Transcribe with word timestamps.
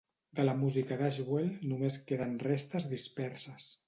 De 0.37 0.43
la 0.45 0.53
música 0.61 0.95
d'Ashwell 1.01 1.51
només 1.73 1.97
queden 2.07 2.33
restes 2.47 2.89
disperses. 2.95 3.69